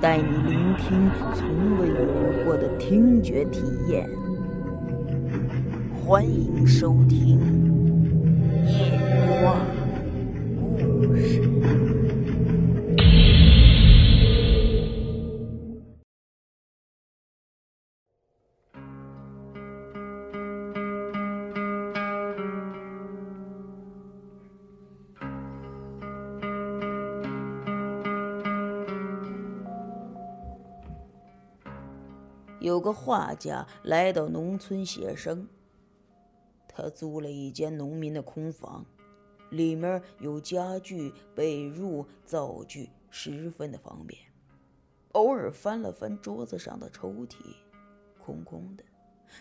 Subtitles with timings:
[0.00, 4.08] 带你聆听从未有过的听觉体验。
[6.04, 7.38] 欢迎收听
[32.66, 35.46] 《有个画家来到农村写生。
[36.66, 38.84] 他租了一间农民的空房，
[39.52, 44.20] 里面有家具、被褥、灶具，十分的方便。
[45.12, 47.36] 偶尔翻了翻桌子上的抽屉，
[48.18, 48.82] 空空的，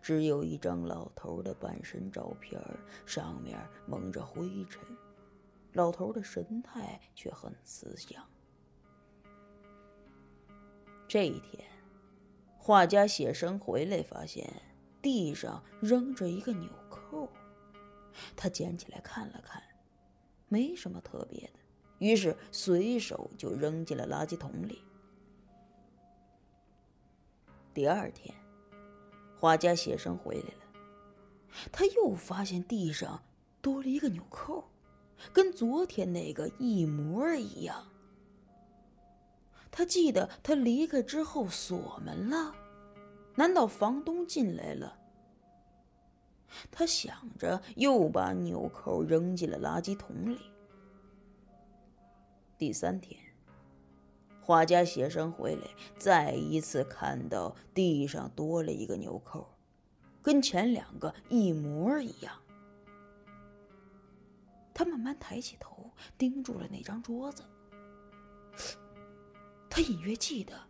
[0.00, 2.58] 只有一张老头的半身照片，
[3.04, 4.82] 上面蒙着灰尘。
[5.74, 8.24] 老头的神态却很慈祥。
[11.06, 11.62] 这一天，
[12.70, 14.48] 画家写生回来，发现
[15.02, 17.28] 地上扔着一个纽扣。
[18.36, 19.60] 他捡起来看了看，
[20.46, 21.58] 没什么特别的，
[21.98, 24.84] 于是随手就扔进了垃圾桶里。
[27.74, 28.32] 第二天，
[29.36, 30.62] 画家写生回来了，
[31.72, 33.20] 他又发现地上
[33.60, 34.62] 多了一个纽扣，
[35.32, 37.84] 跟昨天那个一模一样。
[39.72, 42.52] 他记得他离开之后锁门了，
[43.36, 44.98] 难道房东进来了？
[46.70, 50.38] 他想着，又把纽扣扔进了垃圾桶里。
[52.58, 53.18] 第三天，
[54.42, 55.62] 画家写生回来，
[55.96, 59.48] 再一次看到地上多了一个纽扣，
[60.20, 62.34] 跟前两个一模一样。
[64.74, 67.44] 他慢慢抬起头，盯住了那张桌子。
[69.70, 70.60] 他隐约记得，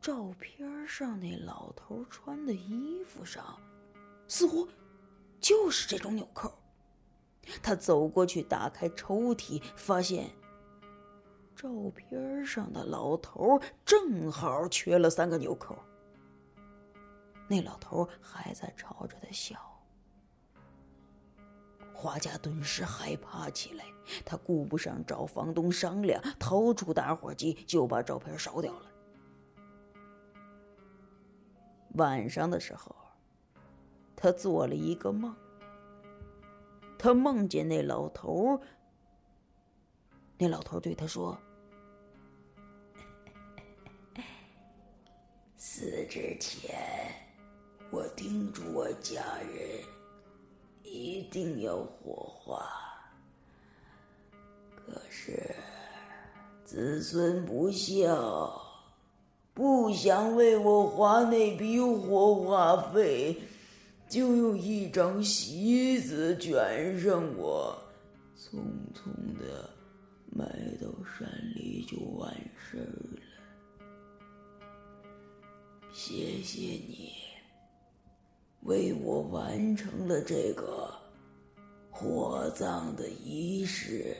[0.00, 3.58] 照片上那老头穿的衣服上。
[4.26, 4.68] 似乎
[5.40, 6.52] 就是这种纽扣。
[7.62, 10.30] 他走过去，打开抽屉，发现
[11.56, 15.76] 照片上的老头正好缺了三个纽扣。
[17.48, 19.56] 那老头还在朝着他笑。
[21.94, 23.86] 画家顿时害怕起来，
[24.24, 28.82] 他顾不上找房东商量，掏出打火机就把照片烧掉了。
[31.98, 32.96] 晚上的时候。
[34.20, 35.32] 他做了一个梦，
[36.98, 38.60] 他梦见那老头
[40.36, 41.38] 那老头对他说
[45.56, 46.74] ：“死之前，
[47.92, 49.22] 我叮嘱我家
[49.54, 49.84] 人，
[50.82, 52.68] 一定要火化。
[54.74, 55.54] 可是
[56.64, 58.67] 子孙不孝，
[59.88, 63.34] 不想为我花那笔火化费。”
[64.06, 67.76] 就用一张席子卷上我，
[68.38, 68.56] 匆
[68.94, 69.68] 匆的
[70.30, 70.46] 埋
[70.80, 73.20] 到山里就完事儿了。
[75.92, 77.12] 谢谢你，
[78.62, 80.90] 为我完成了这个
[81.90, 84.16] 火葬的仪式。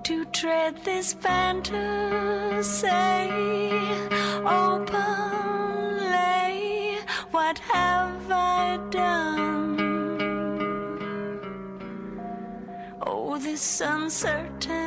[0.04, 2.86] To tread this fantasy
[7.46, 9.78] What have I done?
[13.06, 14.85] Oh, this uncertainty